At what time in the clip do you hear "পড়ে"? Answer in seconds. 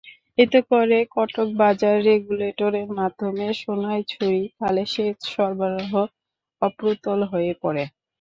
7.61-7.83